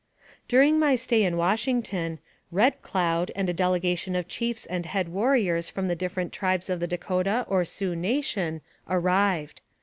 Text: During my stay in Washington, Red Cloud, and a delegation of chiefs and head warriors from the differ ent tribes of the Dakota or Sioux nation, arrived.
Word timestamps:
During 0.47 0.79
my 0.79 0.95
stay 0.95 1.21
in 1.21 1.37
Washington, 1.37 2.17
Red 2.51 2.81
Cloud, 2.81 3.31
and 3.35 3.47
a 3.47 3.53
delegation 3.53 4.15
of 4.15 4.27
chiefs 4.27 4.65
and 4.65 4.87
head 4.87 5.09
warriors 5.09 5.69
from 5.69 5.89
the 5.89 5.95
differ 5.95 6.21
ent 6.21 6.33
tribes 6.33 6.71
of 6.71 6.79
the 6.79 6.87
Dakota 6.87 7.45
or 7.47 7.63
Sioux 7.65 7.95
nation, 7.95 8.61
arrived. 8.89 9.61